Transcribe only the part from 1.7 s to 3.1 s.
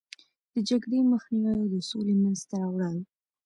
د سولې منځته راوړل.